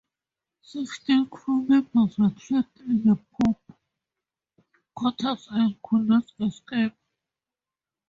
[0.63, 3.61] Sixteen crewmembers were trapped in the poop
[4.95, 6.95] quarters and could not escape.